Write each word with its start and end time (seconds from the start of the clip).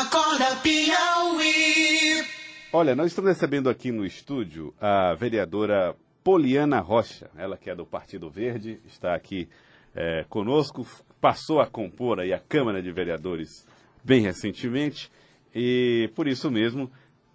Acorda 0.00 0.56
Piauí. 0.62 2.24
Olha, 2.72 2.96
nós 2.96 3.08
estamos 3.08 3.28
recebendo 3.28 3.68
aqui 3.68 3.92
no 3.92 4.06
estúdio 4.06 4.72
a 4.80 5.12
vereadora 5.12 5.94
Poliana 6.24 6.80
Rocha, 6.80 7.30
ela 7.36 7.58
que 7.58 7.68
é 7.68 7.74
do 7.74 7.84
Partido 7.84 8.30
Verde, 8.30 8.80
está 8.86 9.14
aqui 9.14 9.50
é, 9.94 10.24
conosco, 10.30 10.86
passou 11.20 11.60
a 11.60 11.66
compor 11.66 12.20
aí 12.20 12.32
a 12.32 12.38
Câmara 12.38 12.82
de 12.82 12.90
Vereadores 12.90 13.66
bem 14.02 14.22
recentemente 14.22 15.12
e 15.54 16.10
por 16.14 16.26
isso 16.26 16.50
mesmo 16.50 16.90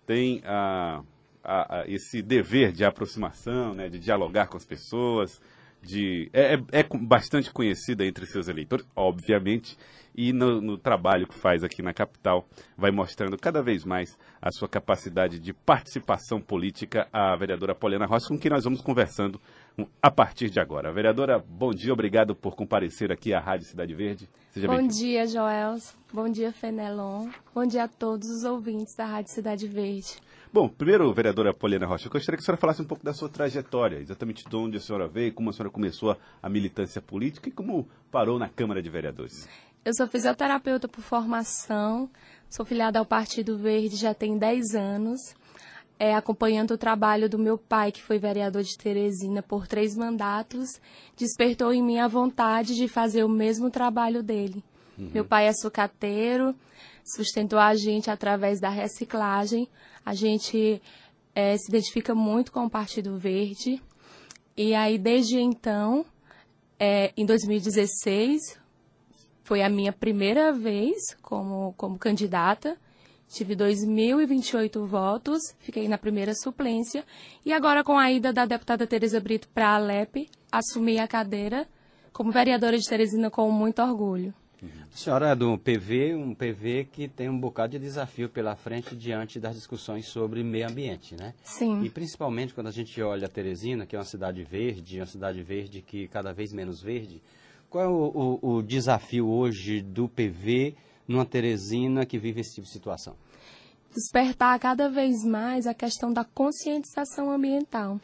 tem 0.08 0.42
a, 0.44 1.04
a, 1.44 1.82
a 1.82 1.88
esse 1.88 2.24
dever 2.24 2.72
de 2.72 2.84
aproximação, 2.84 3.76
né, 3.76 3.88
de 3.88 4.00
dialogar 4.00 4.48
com 4.48 4.58
as 4.58 4.66
pessoas, 4.66 5.40
de 5.82 6.30
é, 6.34 6.56
é, 6.56 6.80
é 6.80 6.84
bastante 7.02 7.52
conhecida 7.52 8.06
entre 8.06 8.26
seus 8.26 8.48
eleitores, 8.48 8.86
obviamente, 8.96 9.78
e 10.16 10.34
no, 10.34 10.60
no, 10.60 10.78
trabalho 10.78 11.28
que 11.28 11.36
faz 11.36 11.64
aqui 11.64 11.84
na 11.84 11.94
capital 11.94 12.48
vai 12.76 12.90
mostrando 12.90 13.38
cada 13.38 13.62
vez 13.62 13.86
mais 13.86 14.18
a 14.42 14.52
sua 14.52 14.68
capacidade 14.68 15.40
de 15.40 15.54
participação 15.54 16.42
política, 16.42 17.08
a 17.14 17.36
vereadora 17.36 17.76
Poliana 17.76 18.08
Rocha, 18.08 18.28
com 18.28 18.38
quem 18.38 18.50
nós 18.50 18.64
vamos 18.64 18.82
conversando 18.82 19.40
a 20.02 20.10
partir 20.10 20.50
de 20.50 20.60
agora. 20.60 20.92
Vereadora, 20.92 21.38
bom 21.38 21.72
dia, 21.72 21.94
obrigado 21.94 22.36
por 22.36 22.56
comparecer 22.56 23.12
aqui 23.12 23.32
à 23.32 23.40
Rádio 23.40 23.68
Cidade 23.68 23.94
Verde. 23.94 24.28
Seja 24.52 24.68
bom 24.68 24.88
dia, 24.88 25.28
Joels. 25.28 25.96
Bom 26.12 26.28
dia, 26.28 26.52
Fenelon. 26.52 27.30
Bom 27.54 27.66
dia 27.68 27.84
a 27.84 27.88
todos 27.88 28.28
os 28.28 28.44
ouvintes 28.44 28.96
da 28.96 29.06
Rádio 29.06 29.32
Cidade 29.32 29.68
Verde. 29.68 30.18
Bom, 30.52 30.70
primeiro, 30.70 31.12
vereadora 31.14 31.54
Poliana 31.54 31.86
Rocha, 31.86 32.08
eu 32.08 32.12
gostaria 32.12 32.38
que 32.38 32.42
a 32.42 32.46
senhora 32.46 32.60
falasse 32.60 32.82
um 32.82 32.86
pouco 32.86 33.04
da 33.04 33.14
sua 33.14 33.28
trajetória, 33.28 33.98
exatamente 33.98 34.48
de 34.48 34.56
onde 34.56 34.78
a 34.78 34.80
senhora 34.80 35.08
veio, 35.08 35.34
como 35.34 35.50
a 35.50 35.54
senhora 35.54 35.70
começou 35.70 36.18
a 36.42 36.50
militância 36.50 37.02
política 37.02 37.50
e 37.50 37.52
como 37.52 37.88
parou 38.10 38.40
na 38.40 38.48
Câmara 38.48 38.82
de 38.82 38.90
Vereadores. 38.90 39.48
Eu 39.84 39.94
sou 39.94 40.08
fisioterapeuta 40.08 40.88
por 40.88 41.02
formação, 41.02 42.10
sou 42.50 42.66
filiada 42.66 42.98
ao 42.98 43.06
Partido 43.06 43.58
Verde 43.58 43.96
já 43.98 44.14
tem 44.14 44.38
10 44.38 44.74
anos, 44.74 45.20
é, 46.00 46.16
acompanhando 46.16 46.72
o 46.72 46.78
trabalho 46.78 47.30
do 47.30 47.38
meu 47.38 47.58
pai, 47.58 47.92
que 47.92 48.02
foi 48.02 48.18
vereador 48.18 48.64
de 48.64 48.78
Teresina 48.78 49.42
por 49.42 49.68
três 49.68 49.96
mandatos, 49.96 50.80
despertou 51.16 51.74
em 51.74 51.84
mim 51.84 52.00
a 52.00 52.08
vontade 52.08 52.76
de 52.76 52.88
fazer 52.88 53.24
o 53.24 53.30
mesmo 53.30 53.70
trabalho 53.70 54.24
dele. 54.24 54.64
Uhum. 54.98 55.12
Meu 55.14 55.26
pai 55.26 55.48
é 55.48 55.54
sucateiro, 55.54 56.56
sustentou 57.16 57.60
a 57.60 57.76
gente 57.76 58.10
através 58.10 58.60
da 58.60 58.70
reciclagem. 58.70 59.68
A 60.06 60.14
gente 60.14 60.82
é, 61.34 61.58
se 61.58 61.70
identifica 61.70 62.14
muito 62.14 62.52
com 62.52 62.66
o 62.66 62.70
Partido 62.70 63.18
Verde. 63.18 63.82
E 64.56 64.74
aí, 64.74 64.98
desde 64.98 65.40
então, 65.40 66.06
é, 66.80 67.14
em 67.16 67.26
2016, 67.26 68.60
foi 69.44 69.62
a 69.62 69.70
minha 69.70 69.94
primeira 69.94 70.52
vez 70.52 71.16
como, 71.22 71.74
como 71.78 71.98
candidata. 71.98 72.78
Tive 73.30 73.56
2.028 73.56 74.86
votos, 74.86 75.42
fiquei 75.60 75.88
na 75.88 75.98
primeira 75.98 76.34
suplência. 76.34 77.04
E 77.46 77.52
agora, 77.52 77.84
com 77.84 77.98
a 77.98 78.12
ida 78.12 78.32
da 78.32 78.46
deputada 78.46 78.88
Tereza 78.88 79.20
Brito 79.20 79.50
para 79.50 79.70
a 79.70 79.76
Alep, 79.76 80.30
assumi 80.52 80.98
a 80.98 81.08
cadeira 81.08 81.68
como 82.14 82.32
vereadora 82.32 82.78
de 82.80 82.88
Teresina 82.88 83.30
com 83.30 83.52
muito 83.52 83.80
orgulho. 83.80 84.34
A 84.64 84.98
senhora 84.98 85.30
é 85.30 85.36
do 85.36 85.58
PV, 85.58 86.16
um 86.16 86.34
PV 86.34 86.88
que 86.92 87.08
tem 87.08 87.30
um 87.30 87.40
bocado 87.40 87.74
de 87.74 87.80
desafio 87.80 88.28
pela 88.28 88.56
frente 88.56 88.96
diante 88.96 89.40
das 89.40 89.56
discussões 89.56 90.08
sobre 90.08 90.44
meio 90.44 90.68
ambiente, 90.68 91.16
né? 91.16 91.36
Sim. 91.44 91.84
E 91.84 91.90
principalmente 91.90 92.54
quando 92.54 92.68
a 92.68 92.72
gente 92.72 93.00
olha 93.02 93.28
a 93.28 93.30
Teresina, 93.30 93.86
que 93.86 93.96
é 93.96 94.00
uma 94.00 94.06
cidade 94.06 94.44
verde, 94.44 95.00
uma 95.00 95.06
cidade 95.06 95.44
verde 95.44 95.82
que 95.82 96.08
cada 96.08 96.34
vez 96.34 96.52
menos 96.52 96.82
verde, 96.82 97.22
qual 97.70 97.84
é 97.84 97.88
o, 97.88 98.40
o, 98.42 98.56
o 98.56 98.64
desafio 98.64 99.28
hoje 99.28 99.82
do 99.82 100.10
PV 100.10 100.76
numa 101.08 101.26
Teresina 101.26 102.06
que 102.06 102.18
vive 102.18 102.42
esse 102.42 102.56
tipo 102.56 102.66
de 102.66 102.74
situação? 102.74 103.16
Despertar 103.94 104.58
cada 104.60 104.90
vez 104.90 105.24
mais 105.24 105.68
a 105.68 105.74
questão 105.74 106.12
da 106.12 106.24
conscientização 106.24 107.30
ambiental. 107.30 108.00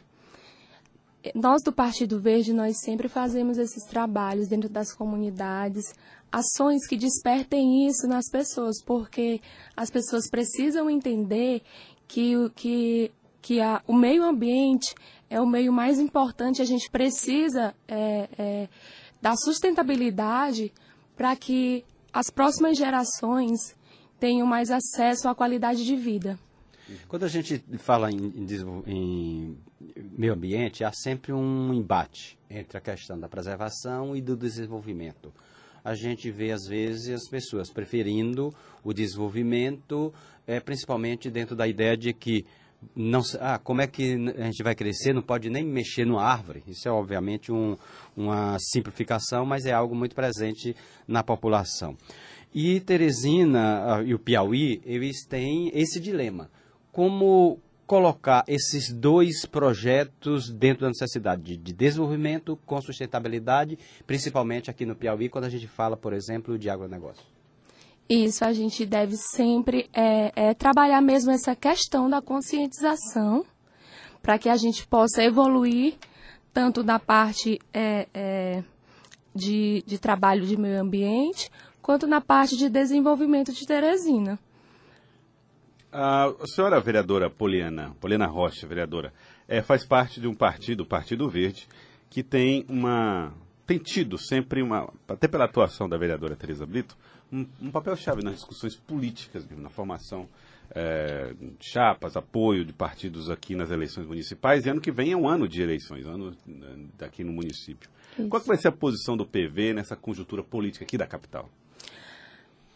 Nós 1.33 1.61
do 1.63 1.71
Partido 1.71 2.19
Verde, 2.19 2.51
nós 2.51 2.79
sempre 2.81 3.07
fazemos 3.07 3.57
esses 3.57 3.83
trabalhos 3.85 4.47
dentro 4.47 4.69
das 4.69 4.93
comunidades, 4.93 5.93
ações 6.31 6.85
que 6.87 6.97
despertem 6.97 7.87
isso 7.87 8.07
nas 8.07 8.29
pessoas, 8.29 8.83
porque 8.83 9.39
as 9.75 9.89
pessoas 9.89 10.29
precisam 10.29 10.89
entender 10.89 11.61
que, 12.07 12.49
que, 12.55 13.11
que 13.41 13.61
a, 13.61 13.81
o 13.87 13.93
meio 13.93 14.23
ambiente 14.23 14.93
é 15.29 15.39
o 15.39 15.47
meio 15.47 15.71
mais 15.71 15.99
importante, 15.99 16.61
a 16.61 16.65
gente 16.65 16.89
precisa 16.89 17.73
é, 17.87 18.29
é, 18.37 18.69
da 19.21 19.35
sustentabilidade 19.35 20.73
para 21.15 21.35
que 21.35 21.85
as 22.11 22.29
próximas 22.29 22.77
gerações 22.77 23.75
tenham 24.19 24.45
mais 24.45 24.69
acesso 24.69 25.27
à 25.27 25.35
qualidade 25.35 25.85
de 25.85 25.95
vida. 25.95 26.37
Quando 27.07 27.23
a 27.23 27.27
gente 27.27 27.63
fala 27.77 28.11
em, 28.11 28.17
em, 28.17 28.47
em, 28.85 29.57
meio 29.95 30.33
ambiente, 30.33 30.83
há 30.83 30.91
sempre 30.91 31.33
um 31.33 31.73
embate 31.73 32.37
entre 32.49 32.77
a 32.77 32.81
questão 32.81 33.19
da 33.19 33.27
preservação 33.27 34.15
e 34.15 34.21
do 34.21 34.35
desenvolvimento. 34.35 35.33
A 35.83 35.95
gente 35.95 36.31
vê, 36.31 36.51
às 36.51 36.65
vezes, 36.65 37.09
as 37.09 37.29
pessoas 37.29 37.69
preferindo 37.69 38.53
o 38.83 38.93
desenvolvimento, 38.93 40.13
é, 40.47 40.59
principalmente 40.59 41.29
dentro 41.29 41.55
da 41.55 41.67
ideia 41.67 41.97
de 41.97 42.13
que 42.13 42.45
não, 42.95 43.21
ah, 43.39 43.57
como 43.57 43.81
é 43.81 43.87
que 43.87 44.13
a 44.37 44.43
gente 44.43 44.63
vai 44.63 44.75
crescer? 44.75 45.13
Não 45.13 45.21
pode 45.21 45.49
nem 45.49 45.65
mexer 45.65 46.05
numa 46.05 46.23
árvore. 46.23 46.63
Isso 46.67 46.87
é 46.87 46.91
obviamente 46.91 47.51
um, 47.51 47.77
uma 48.15 48.57
simplificação, 48.59 49.45
mas 49.45 49.65
é 49.65 49.71
algo 49.71 49.95
muito 49.95 50.15
presente 50.15 50.75
na 51.07 51.23
população. 51.23 51.97
E 52.53 52.79
Teresina 52.81 53.95
ah, 53.95 54.03
e 54.03 54.13
o 54.13 54.19
Piauí, 54.19 54.81
eles 54.85 55.25
têm 55.25 55.71
esse 55.73 55.99
dilema. 55.99 56.49
Como 56.91 57.59
colocar 57.85 58.43
esses 58.47 58.91
dois 58.91 59.45
projetos 59.45 60.49
dentro 60.49 60.81
da 60.83 60.89
necessidade 60.89 61.41
de, 61.41 61.57
de 61.57 61.73
desenvolvimento 61.73 62.57
com 62.65 62.81
sustentabilidade, 62.81 63.77
principalmente 64.07 64.69
aqui 64.69 64.85
no 64.85 64.95
Piauí, 64.95 65.29
quando 65.29 65.45
a 65.45 65.49
gente 65.49 65.67
fala, 65.67 65.97
por 65.97 66.13
exemplo, 66.13 66.57
de 66.57 66.69
agronegócio? 66.69 67.23
Isso, 68.09 68.43
a 68.43 68.51
gente 68.51 68.85
deve 68.85 69.15
sempre 69.15 69.89
é, 69.93 70.31
é, 70.35 70.53
trabalhar 70.53 71.01
mesmo 71.01 71.31
essa 71.31 71.55
questão 71.55 72.09
da 72.09 72.21
conscientização 72.21 73.45
para 74.21 74.37
que 74.37 74.49
a 74.49 74.55
gente 74.55 74.85
possa 74.87 75.23
evoluir 75.23 75.95
tanto 76.53 76.83
da 76.83 76.99
parte 76.99 77.59
é, 77.73 78.07
é, 78.13 78.63
de, 79.33 79.83
de 79.85 79.97
trabalho 79.97 80.45
de 80.45 80.55
meio 80.55 80.79
ambiente, 80.79 81.49
quanto 81.81 82.05
na 82.05 82.21
parte 82.21 82.55
de 82.55 82.69
desenvolvimento 82.69 83.51
de 83.51 83.65
Teresina. 83.65 84.39
A 85.95 86.33
senhora 86.47 86.79
vereadora 86.81 87.29
Poliana, 87.29 87.95
Poliana 88.01 88.25
Rocha, 88.25 88.65
vereadora, 88.65 89.13
é, 89.47 89.61
faz 89.61 89.85
parte 89.85 90.19
de 90.19 90.27
um 90.27 90.33
partido, 90.33 90.81
o 90.81 90.85
Partido 90.87 91.29
Verde, 91.29 91.67
que 92.09 92.23
tem 92.23 92.65
uma 92.67 93.31
tem 93.65 93.77
tido 93.77 94.17
sempre 94.17 94.61
uma, 94.61 94.91
até 95.07 95.27
pela 95.27 95.45
atuação 95.45 95.87
da 95.87 95.95
vereadora 95.95 96.35
Tereza 96.35 96.65
Brito, 96.65 96.97
um, 97.31 97.45
um 97.61 97.71
papel-chave 97.71 98.23
nas 98.23 98.35
discussões 98.35 98.75
políticas, 98.75 99.47
na 99.51 99.69
formação 99.69 100.27
é, 100.71 101.33
de 101.59 101.69
chapas, 101.69 102.17
apoio 102.17 102.65
de 102.65 102.73
partidos 102.73 103.29
aqui 103.29 103.55
nas 103.55 103.69
eleições 103.71 104.07
municipais. 104.07 104.65
E 104.65 104.69
ano 104.69 104.81
que 104.81 104.91
vem 104.91 105.11
é 105.11 105.15
um 105.15 105.27
ano 105.27 105.47
de 105.47 105.61
eleições, 105.61 106.05
ano 106.05 106.35
né, 106.45 106.87
daqui 106.97 107.23
no 107.23 107.31
município. 107.31 107.89
Isso. 108.17 108.27
Qual 108.27 108.41
vai 108.41 108.57
ser 108.57 108.69
a 108.69 108.71
posição 108.71 109.15
do 109.15 109.25
PV 109.25 109.73
nessa 109.73 109.95
conjuntura 109.95 110.43
política 110.43 110.83
aqui 110.83 110.97
da 110.97 111.07
capital? 111.07 111.49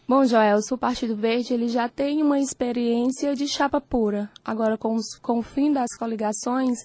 Bom, 0.08 0.24
Joel, 0.24 0.58
o 0.70 0.78
Partido 0.78 1.14
Verde 1.14 1.52
ele 1.52 1.68
já 1.68 1.86
tem 1.86 2.22
uma 2.22 2.40
experiência 2.40 3.36
de 3.36 3.46
chapa 3.46 3.78
pura. 3.78 4.30
Agora, 4.42 4.78
com, 4.78 4.94
os, 4.94 5.18
com 5.20 5.40
o 5.40 5.42
fim 5.42 5.70
das 5.70 5.94
coligações, 5.98 6.78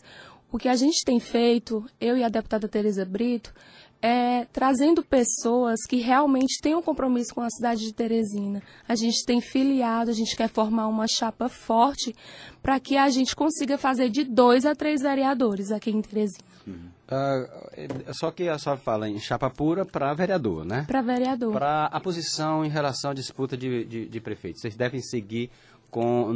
o 0.52 0.58
que 0.58 0.68
a 0.68 0.76
gente 0.76 1.06
tem 1.06 1.22
feito, 1.22 1.86
eu 2.02 2.18
e 2.18 2.24
a 2.24 2.28
deputada 2.28 2.68
Tereza 2.68 3.06
Brito, 3.06 3.54
é, 4.02 4.44
trazendo 4.52 5.02
pessoas 5.02 5.86
que 5.88 5.96
realmente 5.96 6.60
têm 6.62 6.76
um 6.76 6.82
compromisso 6.82 7.34
com 7.34 7.40
a 7.40 7.50
cidade 7.50 7.86
de 7.86 7.94
Teresina. 7.94 8.62
A 8.86 8.94
gente 8.94 9.26
tem 9.26 9.40
filiado, 9.40 10.12
a 10.12 10.14
gente 10.14 10.36
quer 10.36 10.50
formar 10.50 10.90
uma 10.90 11.06
chapa 11.08 11.48
forte 11.48 12.14
para 12.62 12.78
que 12.78 12.98
a 12.98 13.08
gente 13.08 13.34
consiga 13.34 13.78
fazer 13.78 14.10
de 14.10 14.26
dois 14.26 14.66
a 14.66 14.76
três 14.76 15.02
vereadores 15.02 15.72
aqui 15.72 15.92
em 15.92 16.02
Teresina. 16.02 16.44
Uhum. 16.68 16.90
Uh, 17.14 18.14
só 18.14 18.32
que 18.32 18.50
a 18.50 18.58
senhora 18.58 18.82
fala 18.82 19.08
em 19.08 19.20
chapa 19.20 19.50
pura 19.50 19.86
para 19.86 20.14
vereador, 20.14 20.66
né? 20.66 20.86
Para 20.88 21.02
vereador. 21.02 21.54
Para 21.54 21.86
a 21.86 22.00
posição 22.00 22.66
em 22.66 22.70
relação 22.70 23.12
à 23.12 23.14
disputa 23.14 23.56
de, 23.56 23.86
de, 23.86 24.06
de 24.08 24.20
prefeitos. 24.20 24.62
Vocês 24.62 24.76
devem 24.76 25.02
seguir 25.02 25.52
com, 25.94 26.32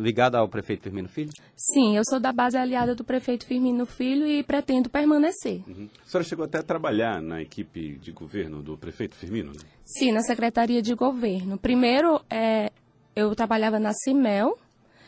ligada 0.00 0.38
ao 0.38 0.48
prefeito 0.48 0.84
Firmino 0.84 1.08
Filho? 1.08 1.30
Sim, 1.54 1.96
eu 1.96 2.02
sou 2.08 2.18
da 2.18 2.32
base 2.32 2.56
aliada 2.56 2.94
do 2.94 3.04
prefeito 3.04 3.44
Firmino 3.44 3.84
Filho 3.84 4.26
e 4.26 4.42
pretendo 4.42 4.88
permanecer. 4.88 5.62
Uhum. 5.68 5.88
A 6.02 6.08
senhora 6.08 6.26
chegou 6.26 6.44
até 6.46 6.58
a 6.58 6.62
trabalhar 6.62 7.20
na 7.20 7.42
equipe 7.42 7.98
de 7.98 8.10
governo 8.10 8.62
do 8.62 8.78
prefeito 8.78 9.14
Firmino? 9.14 9.52
Né? 9.52 9.60
Sim, 9.84 10.12
na 10.12 10.22
secretaria 10.22 10.80
de 10.80 10.94
governo. 10.94 11.58
Primeiro, 11.58 12.22
é, 12.30 12.72
eu 13.14 13.34
trabalhava 13.34 13.78
na 13.78 13.92
CIMEL. 13.92 14.58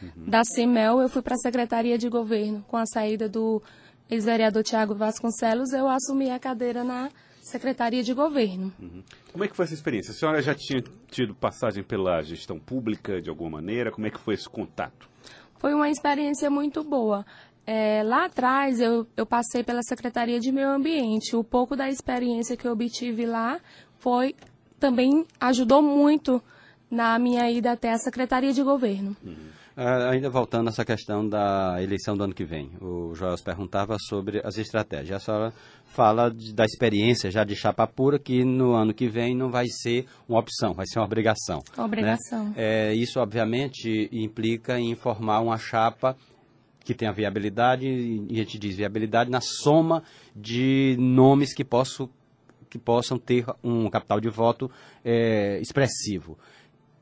Uhum. 0.03 0.27
Da 0.27 0.44
CIMEL, 0.44 1.00
eu 1.00 1.09
fui 1.09 1.23
para 1.23 1.35
a 1.35 1.38
secretaria 1.38 1.97
de 1.97 2.11
governo. 2.11 2.62
Com 2.69 2.77
a 2.77 2.85
saída 2.85 3.27
do 3.27 3.62
ex-vereador 4.11 4.62
Tiago 4.62 4.95
Vasconcelos, 4.95 5.73
eu 5.73 5.89
assumi 5.89 6.31
a 6.31 6.39
cadeira 6.39 6.85
na 6.85 7.11
Secretaria 7.41 8.03
de 8.03 8.15
Governo. 8.15 8.73
Como 9.33 9.45
é 9.45 9.49
que 9.49 9.55
foi 9.55 9.65
essa 9.67 9.75
experiência? 9.75 10.12
A 10.12 10.15
senhora 10.15 10.41
já 10.41 10.55
tinha 10.55 10.83
tido 11.11 11.35
passagem 11.35 11.83
pela 11.83 12.23
gestão 12.23 12.59
pública 12.59 13.21
de 13.21 13.29
alguma 13.29 13.51
maneira? 13.51 13.91
Como 13.91 14.06
é 14.06 14.11
que 14.11 14.19
foi 14.19 14.35
esse 14.35 14.49
contato? 14.49 15.09
Foi 15.59 15.75
uma 15.75 15.91
experiência 15.91 16.49
muito 16.49 16.83
boa. 16.83 17.25
É, 17.67 18.03
lá 18.03 18.27
atrás 18.27 18.81
eu, 18.81 19.06
eu 19.17 19.25
passei 19.25 19.62
pela 19.62 19.83
Secretaria 19.83 20.39
de 20.39 20.53
Meio 20.53 20.71
Ambiente. 20.71 21.37
O 21.37 21.45
pouco 21.45 21.77
da 21.77 21.89
experiência 21.89 22.56
que 22.56 22.67
eu 22.67 22.73
obtive 22.73 23.27
lá 23.27 23.61
foi 23.99 24.35
também 24.79 25.27
ajudou 25.41 25.83
muito 25.83 26.43
na 26.91 27.19
minha 27.19 27.51
ida 27.51 27.73
até 27.73 27.93
a 27.93 27.99
Secretaria 27.99 28.53
de 28.53 28.62
Governo. 28.62 29.17
Ah, 29.27 29.31
ainda 29.76 30.31
voltando 30.31 30.69
a 30.69 30.71
essa 30.71 30.85
questão 30.85 31.29
da 31.29 31.76
eleição 31.82 32.17
do 32.17 32.23
ano 32.25 32.35
que 32.35 32.44
vem, 32.44 32.71
o 32.81 33.12
Joel 33.15 33.35
perguntava 33.44 33.97
sobre 33.99 34.41
as 34.44 34.56
estratégias. 34.56 35.17
A 35.17 35.25
senhora 35.25 35.53
fala 35.87 36.31
de- 36.31 36.53
da 36.55 36.65
experiência 36.65 37.31
já 37.31 37.43
de 37.44 37.56
chapa 37.56 37.87
pura, 37.87 38.19
que 38.19 38.44
no 38.44 38.73
ano 38.73 38.94
que 38.94 39.09
vem 39.09 39.35
não 39.35 39.50
vai 39.50 39.67
ser 39.67 40.06
uma 40.29 40.38
opção, 40.38 40.73
vai 40.75 40.87
ser 40.87 41.00
uma 41.00 41.05
obrigação. 41.06 41.61
Obrigação. 41.76 42.47
né? 42.47 42.55
É, 42.56 42.94
isso, 42.94 43.19
obviamente, 43.19 44.09
implica 44.12 44.79
em 44.79 44.94
formar 44.94 45.41
uma 45.41 45.59
chapa 45.59 46.17
que 46.85 46.94
tenha 46.94 47.12
viabilidade, 47.12 47.87
e 47.87 48.29
a 48.35 48.44
gente 48.44 48.59
diz 48.59 48.77
viabilidade 48.77 49.31
na 49.31 49.41
soma 49.41 50.03
de 50.37 50.97
nomes 51.00 51.55
que 51.55 51.65
possam, 51.65 52.09
que 52.69 52.79
possam 52.79 53.19
ter 53.19 53.47
um 53.62 53.88
capital 53.88 54.20
de 54.20 54.29
voto 54.29 54.70
é, 55.05 55.59
expressivo. 55.61 56.38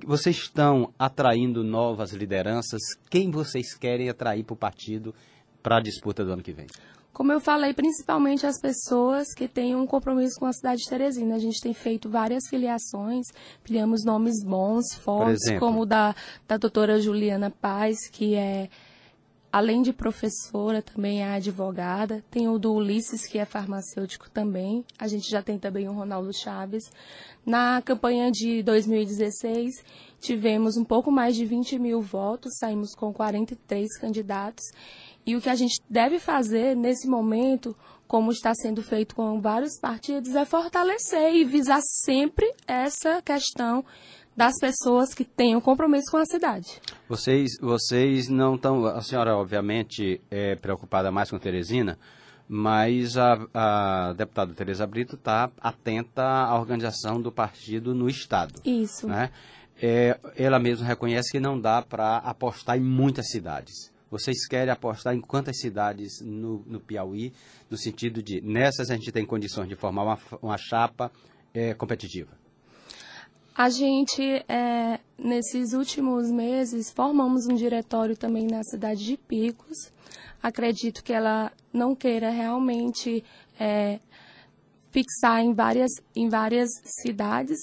Vocês 0.04 0.36
estão 0.36 0.92
atraindo 0.98 1.62
novas 1.62 2.12
lideranças? 2.12 2.80
Quem 3.08 3.30
vocês 3.30 3.74
querem 3.74 4.08
atrair 4.08 4.44
para 4.44 4.54
o 4.54 4.56
partido 4.56 5.14
para 5.62 5.76
a 5.76 5.80
disputa 5.80 6.24
do 6.24 6.32
ano 6.32 6.42
que 6.42 6.52
vem? 6.52 6.66
Como 7.12 7.30
eu 7.30 7.40
falei, 7.40 7.74
principalmente 7.74 8.46
as 8.46 8.58
pessoas 8.58 9.34
que 9.34 9.46
têm 9.46 9.76
um 9.76 9.86
compromisso 9.86 10.40
com 10.40 10.46
a 10.46 10.52
cidade 10.52 10.80
de 10.80 10.88
Teresina. 10.88 11.34
A 11.34 11.38
gente 11.38 11.60
tem 11.60 11.74
feito 11.74 12.08
várias 12.08 12.48
filiações, 12.48 13.26
filiamos 13.62 14.02
nomes 14.04 14.42
bons, 14.42 14.94
fortes, 14.94 15.44
exemplo? 15.44 15.60
como 15.60 15.82
o 15.82 15.86
da, 15.86 16.16
da 16.48 16.56
doutora 16.56 16.98
Juliana 16.98 17.50
Paz, 17.50 18.08
que 18.10 18.34
é, 18.34 18.70
além 19.52 19.82
de 19.82 19.92
professora, 19.92 20.80
também 20.80 21.22
é 21.22 21.34
advogada. 21.34 22.24
Tem 22.30 22.48
o 22.48 22.58
do 22.58 22.72
Ulisses, 22.72 23.26
que 23.26 23.38
é 23.38 23.44
farmacêutico 23.44 24.30
também. 24.30 24.82
A 24.98 25.06
gente 25.06 25.28
já 25.28 25.42
tem 25.42 25.58
também 25.58 25.86
o 25.88 25.92
Ronaldo 25.92 26.32
Chaves. 26.32 26.90
Na 27.44 27.82
campanha 27.82 28.30
de 28.32 28.62
2016, 28.62 29.84
tivemos 30.18 30.78
um 30.78 30.84
pouco 30.84 31.12
mais 31.12 31.36
de 31.36 31.44
20 31.44 31.78
mil 31.78 32.00
votos, 32.00 32.56
saímos 32.58 32.94
com 32.94 33.12
43 33.12 33.98
candidatos. 33.98 34.64
E 35.26 35.36
o 35.36 35.40
que 35.40 35.50
a 35.50 35.54
gente 35.54 35.82
deve 35.88 36.18
fazer 36.18 36.74
nesse 36.74 37.06
momento, 37.06 37.76
como 38.08 38.32
está 38.32 38.54
sendo 38.54 38.82
feito 38.82 39.14
com 39.14 39.38
vários 39.38 39.78
partidos, 39.78 40.34
é 40.34 40.46
fortalecer 40.46 41.34
e 41.34 41.44
visar 41.44 41.80
sempre 41.82 42.50
essa 42.66 43.20
questão 43.20 43.84
das 44.36 44.58
pessoas 44.58 45.14
que 45.14 45.24
têm 45.24 45.54
um 45.54 45.60
compromisso 45.60 46.10
com 46.10 46.16
a 46.16 46.24
cidade. 46.24 46.80
Vocês, 47.08 47.58
vocês 47.60 48.28
não 48.28 48.54
estão. 48.54 48.86
A 48.86 49.02
senhora, 49.02 49.36
obviamente, 49.36 50.20
é 50.30 50.56
preocupada 50.56 51.10
mais 51.10 51.30
com 51.30 51.38
Teresina, 51.38 51.98
mas 52.48 53.16
a, 53.16 53.46
a 53.54 54.12
deputada 54.14 54.54
Tereza 54.54 54.86
Brito 54.86 55.16
está 55.16 55.50
atenta 55.60 56.22
à 56.22 56.58
organização 56.58 57.20
do 57.20 57.30
partido 57.30 57.94
no 57.94 58.08
Estado. 58.08 58.60
Isso. 58.64 59.06
né? 59.06 59.30
É, 59.80 60.18
ela 60.36 60.58
mesma 60.58 60.86
reconhece 60.86 61.30
que 61.30 61.40
não 61.40 61.60
dá 61.60 61.82
para 61.82 62.18
apostar 62.18 62.76
em 62.76 62.82
muitas 62.82 63.28
cidades. 63.30 63.90
Vocês 64.10 64.46
querem 64.46 64.70
apostar 64.70 65.14
em 65.14 65.20
quantas 65.20 65.58
cidades 65.58 66.20
no, 66.20 66.62
no 66.66 66.78
Piauí, 66.78 67.32
no 67.70 67.78
sentido 67.78 68.22
de 68.22 68.42
nessas 68.42 68.90
a 68.90 68.94
gente 68.94 69.10
tem 69.10 69.24
condições 69.24 69.68
de 69.68 69.74
formar 69.74 70.02
uma, 70.04 70.18
uma 70.42 70.58
chapa 70.58 71.10
é, 71.54 71.72
competitiva? 71.72 72.41
A 73.54 73.68
gente, 73.68 74.22
é, 74.48 74.98
nesses 75.18 75.72
últimos 75.74 76.30
meses, 76.30 76.90
formamos 76.90 77.46
um 77.46 77.54
diretório 77.54 78.16
também 78.16 78.46
na 78.46 78.62
cidade 78.64 79.04
de 79.04 79.16
Picos. 79.16 79.92
Acredito 80.42 81.04
que 81.04 81.12
ela 81.12 81.52
não 81.72 81.94
queira 81.94 82.30
realmente 82.30 83.22
é, 83.60 84.00
fixar 84.90 85.40
em 85.40 85.52
várias, 85.52 85.90
em 86.16 86.28
várias 86.28 86.70
cidades, 86.84 87.58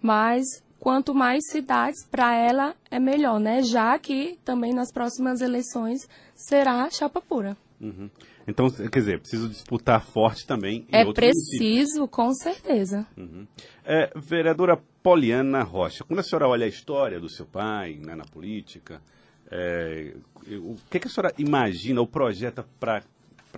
mas 0.00 0.44
quanto 0.78 1.14
mais 1.14 1.42
cidades, 1.50 2.04
para 2.10 2.34
ela 2.36 2.74
é 2.90 3.00
melhor, 3.00 3.40
né? 3.40 3.62
Já 3.62 3.98
que 3.98 4.38
também 4.44 4.72
nas 4.72 4.92
próximas 4.92 5.40
eleições 5.40 6.08
será 6.34 6.88
chapa 6.90 7.20
pura. 7.20 7.56
Uhum. 7.80 8.08
Então, 8.46 8.68
quer 8.70 8.98
dizer, 8.98 9.20
preciso 9.20 9.48
disputar 9.48 10.04
forte 10.04 10.46
também 10.46 10.86
em 10.92 10.96
É 10.96 11.04
outros 11.04 11.26
municípios. 11.26 11.58
preciso, 11.58 12.08
com 12.08 12.32
certeza. 12.34 13.06
É, 13.84 14.10
vereadora 14.16 14.78
Poliana 15.02 15.62
Rocha, 15.62 16.04
quando 16.04 16.20
a 16.20 16.22
senhora 16.22 16.48
olha 16.48 16.64
a 16.66 16.68
história 16.68 17.18
do 17.20 17.28
seu 17.28 17.46
pai 17.46 17.98
né, 18.00 18.14
na 18.14 18.24
política, 18.24 19.00
é, 19.50 20.14
o 20.58 20.76
que, 20.90 20.98
que 21.00 21.06
a 21.08 21.10
senhora 21.10 21.32
imagina 21.38 22.00
ou 22.00 22.06
projeta 22.06 22.64
para 22.78 23.02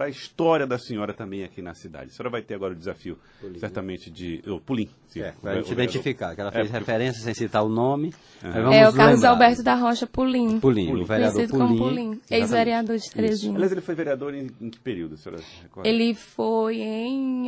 a 0.05 0.09
história 0.09 0.67
da 0.67 0.79
senhora 0.79 1.15
também 1.15 1.43
aqui 1.43 1.63
na 1.63 1.75
cidade? 1.75 2.11
A 2.11 2.15
senhora 2.15 2.31
vai 2.31 2.43
ter 2.43 2.55
agora 2.55 2.75
o 2.75 2.77
desafio, 2.77 3.19
certamente, 3.59 4.11
de. 4.11 4.43
Oh, 4.47 4.61
Pulim, 4.61 4.89
sim. 5.09 5.23
É, 5.23 5.33
para 5.33 5.53
a 5.53 5.55
gente 5.57 5.73
identificar, 5.73 6.35
que 6.35 6.41
ela 6.43 6.53
fez 6.53 6.69
É, 6.69 6.79
referência 6.79 7.23
sem 7.23 7.33
citar 7.35 7.65
o 7.65 7.69
nome. 7.69 8.13
mas 8.43 8.55
É 8.55 8.89
o 8.89 8.93
Carlos 8.93 9.15
lembrar. 9.17 9.31
Alberto 9.31 9.63
da 9.63 9.75
Rocha 9.75 10.07
Pulim. 10.07 10.61
Pulim, 10.61 10.93
o 10.95 11.05
vereador 11.05 11.35
Conhecido 11.35 11.59
Pulim. 11.59 11.67
como 11.79 11.89
Pulim, 11.89 12.21
ex-vereador 12.31 12.99
de 12.99 13.11
Teresina. 13.11 13.55
Aliás, 13.55 13.73
ele 13.73 13.81
foi 13.81 13.95
vereador 13.95 14.35
em, 14.35 14.51
em 14.61 14.71
que 14.71 14.79
período, 14.79 15.15
a 15.15 15.17
senhora 15.19 15.43
recorda? 15.63 15.89
Ele 15.89 16.15
foi 16.15 16.77
em, 16.81 17.47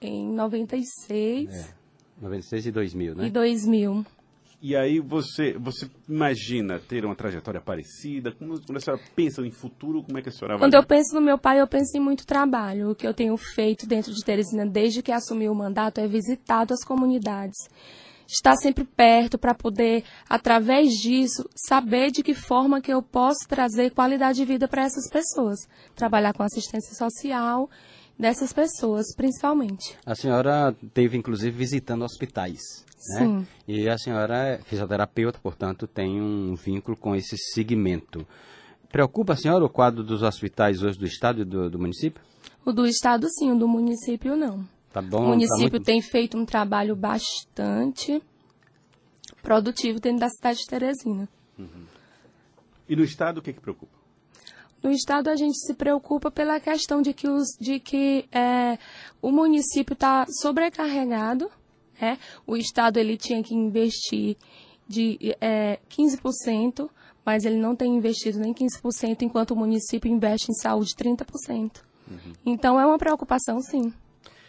em 0.00 0.32
96 0.32 1.48
É, 1.50 1.66
96 2.20 2.66
e 2.66 2.70
2000, 2.72 3.14
né? 3.14 3.26
e 3.26 3.30
2000. 3.30 4.04
E 4.60 4.74
aí 4.74 5.00
você, 5.00 5.52
você 5.58 5.88
imagina 6.08 6.78
ter 6.78 7.04
uma 7.04 7.14
trajetória 7.14 7.60
parecida? 7.60 8.32
Como, 8.32 8.60
quando 8.64 8.78
a 8.78 8.80
senhora 8.80 9.02
pensa 9.14 9.42
em 9.42 9.50
futuro, 9.50 10.02
como 10.02 10.18
é 10.18 10.22
que 10.22 10.30
a 10.30 10.32
senhora 10.32 10.54
vai... 10.54 10.66
Quando 10.66 10.74
eu 10.74 10.84
penso 10.84 11.14
no 11.14 11.20
meu 11.20 11.38
pai, 11.38 11.60
eu 11.60 11.66
penso 11.66 11.96
em 11.96 12.00
muito 12.00 12.26
trabalho. 12.26 12.90
O 12.90 12.94
que 12.94 13.06
eu 13.06 13.12
tenho 13.12 13.36
feito 13.36 13.86
dentro 13.86 14.12
de 14.12 14.24
Teresina 14.24 14.66
desde 14.66 15.02
que 15.02 15.12
assumi 15.12 15.48
o 15.48 15.54
mandato 15.54 16.00
é 16.00 16.08
visitado 16.08 16.72
as 16.72 16.82
comunidades. 16.84 17.56
Estar 18.26 18.56
sempre 18.56 18.84
perto 18.84 19.38
para 19.38 19.54
poder, 19.54 20.02
através 20.28 20.88
disso, 20.94 21.48
saber 21.54 22.10
de 22.10 22.22
que 22.22 22.34
forma 22.34 22.80
que 22.80 22.92
eu 22.92 23.00
posso 23.00 23.46
trazer 23.48 23.90
qualidade 23.90 24.38
de 24.38 24.44
vida 24.44 24.66
para 24.66 24.82
essas 24.82 25.08
pessoas. 25.08 25.58
Trabalhar 25.94 26.32
com 26.32 26.42
assistência 26.42 26.94
social 26.94 27.70
dessas 28.18 28.52
pessoas, 28.52 29.14
principalmente. 29.14 29.96
A 30.04 30.14
senhora 30.14 30.74
teve, 30.94 31.16
inclusive, 31.16 31.56
visitando 31.56 32.04
hospitais. 32.04 32.84
Né? 33.14 33.18
Sim. 33.18 33.46
E 33.68 33.88
a 33.88 33.98
senhora 33.98 34.36
é 34.36 34.58
fisioterapeuta, 34.58 35.38
portanto, 35.42 35.86
tem 35.86 36.20
um 36.20 36.54
vínculo 36.54 36.96
com 36.96 37.14
esse 37.14 37.36
segmento. 37.36 38.26
Preocupa 38.90 39.34
a 39.34 39.36
senhora 39.36 39.64
o 39.64 39.68
quadro 39.68 40.02
dos 40.02 40.22
hospitais 40.22 40.82
hoje 40.82 40.98
do 40.98 41.04
Estado 41.04 41.42
e 41.42 41.44
do, 41.44 41.68
do 41.68 41.78
município? 41.78 42.22
O 42.64 42.72
do 42.72 42.86
estado, 42.86 43.28
sim, 43.28 43.52
o 43.52 43.58
do 43.58 43.68
município, 43.68 44.34
não. 44.36 44.66
Tá 44.92 45.00
bom? 45.00 45.18
O 45.18 45.22
tá 45.22 45.28
município 45.28 45.70
muito- 45.72 45.84
tem 45.84 46.00
feito 46.00 46.36
um 46.36 46.44
trabalho 46.44 46.96
bastante 46.96 48.20
produtivo 49.42 50.00
dentro 50.00 50.20
da 50.20 50.28
cidade 50.28 50.58
de 50.60 50.66
Teresina. 50.66 51.28
E 52.88 52.96
no 52.96 53.04
Estado, 53.04 53.38
o 53.38 53.42
que 53.42 53.52
que 53.52 53.60
preocupa? 53.60 53.92
No 54.86 54.92
estado, 54.92 55.28
a 55.28 55.34
gente 55.34 55.58
se 55.58 55.74
preocupa 55.74 56.30
pela 56.30 56.60
questão 56.60 57.02
de 57.02 57.12
que, 57.12 57.26
os, 57.26 57.48
de 57.58 57.80
que 57.80 58.24
é, 58.30 58.78
o 59.20 59.32
município 59.32 59.94
está 59.94 60.24
sobrecarregado. 60.40 61.50
né? 62.00 62.16
O 62.46 62.56
estado 62.56 62.96
ele 62.96 63.16
tinha 63.16 63.42
que 63.42 63.52
investir 63.52 64.36
de 64.86 65.18
é, 65.40 65.80
15%, 65.90 66.88
mas 67.24 67.44
ele 67.44 67.56
não 67.56 67.74
tem 67.74 67.96
investido 67.96 68.38
nem 68.38 68.54
15%, 68.54 69.22
enquanto 69.22 69.50
o 69.50 69.56
município 69.56 70.08
investe 70.08 70.52
em 70.52 70.54
saúde 70.54 70.94
30%. 70.94 71.82
Então, 72.44 72.78
é 72.78 72.86
uma 72.86 72.96
preocupação, 72.96 73.60
sim. 73.60 73.92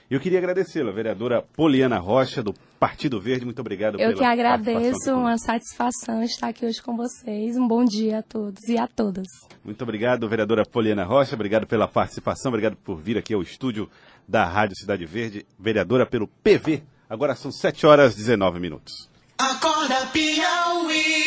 Eu 0.09 0.21
queria 0.21 0.39
agradecê-la, 0.39 0.89
vereadora 0.89 1.41
Poliana 1.41 1.97
Rocha, 1.99 2.41
do 2.41 2.53
Partido 2.79 3.19
Verde. 3.19 3.43
Muito 3.43 3.59
obrigado 3.59 3.95
Eu 3.95 4.11
pela 4.11 4.13
que 4.13 4.23
agradeço, 4.23 5.13
uma 5.13 5.37
satisfação 5.37 6.23
estar 6.23 6.47
aqui 6.47 6.65
hoje 6.65 6.81
com 6.81 6.95
vocês. 6.95 7.57
Um 7.57 7.67
bom 7.67 7.83
dia 7.83 8.19
a 8.19 8.23
todos 8.23 8.69
e 8.69 8.77
a 8.77 8.87
todas. 8.87 9.27
Muito 9.65 9.81
obrigado, 9.81 10.29
vereadora 10.29 10.63
Poliana 10.65 11.03
Rocha. 11.03 11.35
Obrigado 11.35 11.67
pela 11.67 11.89
participação. 11.89 12.49
Obrigado 12.51 12.77
por 12.77 12.95
vir 12.95 13.17
aqui 13.17 13.33
ao 13.33 13.41
estúdio 13.41 13.89
da 14.25 14.45
Rádio 14.45 14.77
Cidade 14.77 15.05
Verde. 15.05 15.45
Vereadora 15.59 16.05
pelo 16.05 16.25
PV. 16.25 16.83
Agora 17.09 17.35
são 17.35 17.51
7 17.51 17.85
horas 17.85 18.13
e 18.13 18.17
19 18.17 18.61
minutos. 18.61 19.09
Acorda 19.37 20.05
Piauí. 20.13 21.17